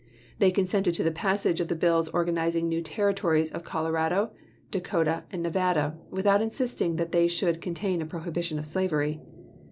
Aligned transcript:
They 0.39 0.49
consented 0.49 0.95
to 0.95 1.03
the 1.03 1.11
passage 1.11 1.59
of 1.61 1.67
the 1.67 1.75
bills 1.75 2.07
organizing 2.09 2.63
the 2.67 2.75
new 2.75 2.81
Territories 2.81 3.51
of 3.51 3.63
Colorado, 3.63 4.31
Dakota, 4.71 5.25
and 5.31 5.43
Nevada, 5.43 5.95
without 6.09 6.41
insisting 6.41 6.95
that 6.95 7.11
they 7.11 7.27
should 7.27 7.61
contain 7.61 8.01
a 8.01 8.05
prohibition 8.07 8.57
of 8.57 8.65
slavery. 8.65 9.21